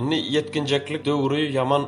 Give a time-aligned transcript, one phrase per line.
[0.00, 1.86] Ni Yetkinжeklik dde yaman,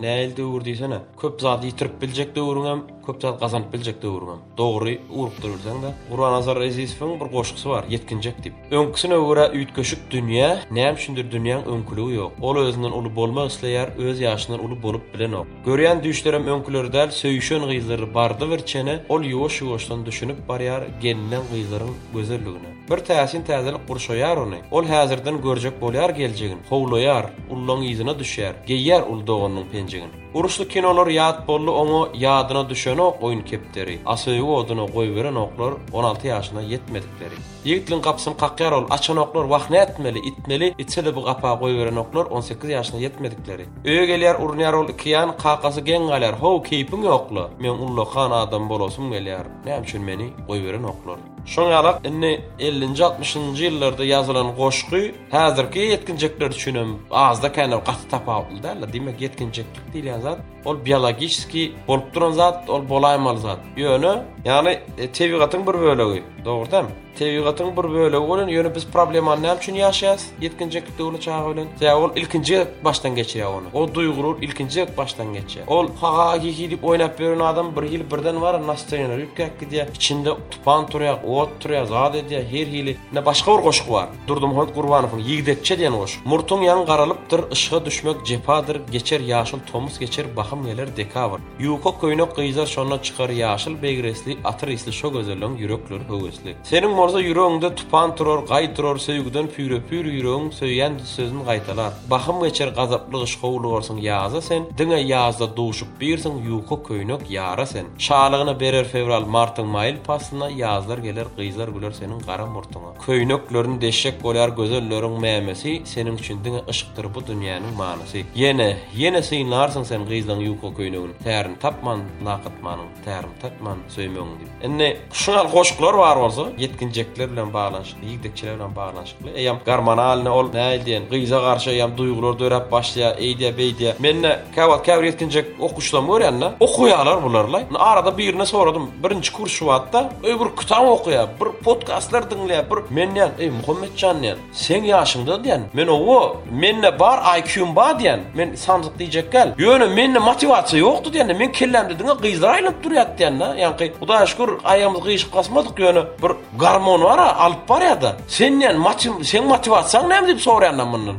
[0.00, 4.42] näil döwür diýsen, köp zat ýitirip biljek döwürüň hem, köp zat gazanyp biljek döwürüň hem.
[4.58, 8.58] Dogry urup durursan da, Gurban Azar Reziýewiň bir goşgysy bar, ýetkinjek diýip.
[8.80, 12.40] Öňküsine öwre üýtgeşik dünýä, näme şündür dünýäniň öňkülüği ýok.
[12.42, 15.48] Ol özünden uly bolmak isleýär, öz ýaşyndan uly bolup bilen ok.
[15.66, 21.94] Görýän düşlerim öňkülerden söýüşen gyzlar bardy bir çene, ol ýowuş ýowuşdan düşünip barýar gelinden gyzlaryň
[22.14, 22.70] gözelligine.
[22.90, 24.58] Bir täsin täzelik gurşoýar ony.
[24.70, 28.52] Ol häzirden görjek bolýar geljegini, howlaýar, ullaň ýyzyna düşýär.
[28.68, 33.98] geýär ul dogonyň jig Uruşlu kinolar yad bollu onu yadına düşen o oyun kepteri.
[34.06, 37.34] Asoyu odunu qoy veren oqlar 16 yaşına yetmedikleri.
[37.64, 42.24] Yiğitlin kapsın qaqyar ol, açan oqlar vaxne etmeli, itmeli, itsele bu qapa qoy veren oqlar
[42.24, 43.64] 18 yaşına yetmedikleri.
[43.84, 48.68] Öyü geliyar urniyar ol, kiyan qaqası gen galer, hou keypun yoklu, men unlu qan adam
[48.68, 51.16] bolosum geliyar, ne amçün meni qoy veren oqlar.
[51.46, 56.76] Şun yalak, enni 50 60 njy ýyllarda 60 goşgy häzirki 60 60
[57.10, 63.16] 60 60 60 60 60 60 bolaýan zat, ol biologiski bolup duran zat, ol Bolay
[63.40, 63.58] zat.
[63.76, 66.22] Ýöne, ýani yani, e, tebigatyň bir bölegi.
[66.46, 66.86] Doğru dem.
[67.18, 71.68] Tebigatın bir bölü olun, yönü biz problem anlayam çün yaşayaz, yetkinci kütte olu çağı olun.
[71.78, 73.82] Zeya ol ilkinci baştan geçiyor onu.
[73.82, 75.66] O duygurur ilkinci baştan geçiyor.
[75.66, 79.86] Ol haha hihi dip oynap verin adam bir hil birden var, nasıl tayyana rükkak gidiyor.
[79.94, 82.96] İçinde tupan turuyak, oğut turuyak, zahat her hili.
[83.12, 84.08] Ne başka bir koşku var.
[84.28, 86.20] Durdum hoyt kurbanıfın, yigdetçe diyen koş.
[86.24, 91.40] Murtun yan karalıptır, ışığa düşmek cephadır, geçer yaşıl, tomus geçer, bakım gelir dekavır.
[91.60, 96.35] Yuko köyüne kıyızar şonuna çıkar yaşıl, beygresli, atır isli, şok özellik, yüreklür, hıvız.
[96.62, 101.92] Senim morza yüreğinde tupan turor, gay turor, sevgüden püre püre yüreğin sözün gaytalar.
[102.10, 104.00] Bakım geçer gazaplı gış kovulu olsun
[104.40, 107.84] sen, dına yağza doğuşup birsin yuko köynök yara sen.
[107.98, 112.88] Şağlığına berer fevral martın mail pasına yazlar gelir, gıyzlar güler senin gara murtuna.
[113.06, 118.24] Köynöklörün deşek olar gözöllörün meyemesi senin için dına ışıktır bu dünyanın manisi.
[118.34, 119.20] Yene, yene
[119.50, 121.14] narsın sen gıyzlan yuko köynöğün.
[121.24, 124.26] Tärin tapman, nakıtmanın, tärin tapman, söymöğün.
[124.62, 129.18] Enne, şuna koşuklar var bolsa yetkinjekler bilen baglanyşyk, ýigdekçiler bilen baglanyşyk.
[129.36, 133.92] Eýem garmana alyny ol näldiň, gyýza garşy ýam duýgular döräp başlaýa, eýdiýä beýdiýä.
[134.04, 137.62] Menne käwat käwir yetkinjek okuşlar möýrenne, okuýarlar bularlar.
[137.90, 143.50] Arada birine soradym, birinji kursy wagtda, öýbür kitap okuýa, bir podcastlar dinleýä, bir menne, "Ey
[143.58, 144.16] Muhammedjan,
[144.64, 145.60] sen ýaşyňda" diýen.
[145.78, 146.22] Men owa,
[146.62, 148.18] menne bar IQ-m bar diýen.
[148.38, 149.48] Men sanjyk diýjek gel.
[149.64, 151.28] Ýöne menne motivasiýa ýokdy diýen.
[151.40, 153.36] Men kellem diňe gyzlar aýlanyp durýat diýen.
[153.62, 156.02] Ýa-ni, Hudaýa şükür, aýamyz gyýyşyp gasmadyk ýöne.
[156.22, 158.16] bir garmon var ya, alıp var ya da.
[158.28, 159.70] Sen ne, maçı, sen maçı
[160.08, 161.16] ne mi deyip soruyan lan bunun.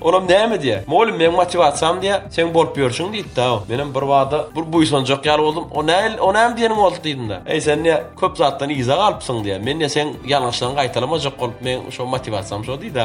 [0.00, 0.84] Oğlum ne mi diye.
[0.90, 3.40] oğlum ben maçı batsam diye, sen bolp yörsün diye itti
[3.70, 5.64] Benim bir vada, bur bu yusun çok yalı oldum.
[5.74, 7.40] O ne, o ne mi diyenin oldu diydin de.
[7.46, 9.66] Ey sen ne, köp zattan iyi zaga alıpsın diye.
[9.66, 13.02] ben ne sen yanlışlarına kaytalama çok olup, ben şu maçı batsam şu diydi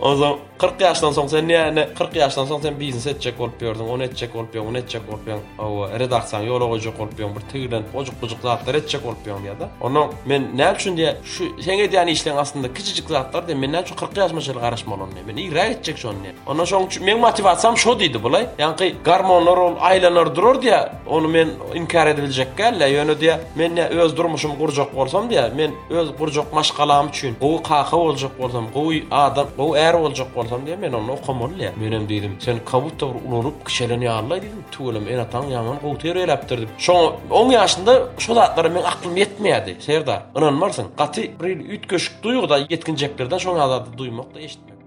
[0.00, 3.88] O zaman 40 yaştan sonra sen ne, 40 yaştan sonra sen bizin seçecek olup yördün,
[3.88, 5.42] o etecek olup yördün, on etecek olup yördün.
[5.70, 9.60] Ova, redaksan yolu ocak olup yördün, bir tığlen, ocuk ocuk zattar etecek olup yördün ya
[9.60, 9.68] da.
[9.80, 13.84] Onu, men ne näme üçin diýe şu şeňe diýen işleň aslında kiçijik zatlar diýe menden
[13.84, 15.26] şu 40 ýaşma şeýle garaşmaly onuň.
[15.26, 16.44] Meni ýere etjek şonuň.
[16.46, 18.46] Onuň şoň üçin meniň motivasiýam şo diýdi bolay.
[18.58, 24.16] Ýa-ni garmonlar ol aýlanar durur diýe onu men inkar edilecek gelle yönü diye men öz
[24.16, 28.82] durmuşum kurjak bolsam diye men öz kurjak maşgalam üçin o qaqa boljak bolsam o
[29.24, 31.14] adam o er boljak bolsam diye men onu
[31.58, 35.98] Men menem dedim sen kabut da ulurup kişeleni Allah dedim tuwlam en atan yaman o
[35.98, 36.94] terelapdir dedim şo
[37.30, 40.20] 10 yaşında şo zatlara men aklım yetmeýärdi serdar
[40.58, 44.77] Marsan kati 3 köşk duýgu da ýetincekdir, şondan soň da duýmakda ýetir.